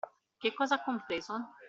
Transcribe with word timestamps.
Che 0.39 0.51
cosa 0.55 0.73
ha 0.73 0.81
compreso? 0.81 1.53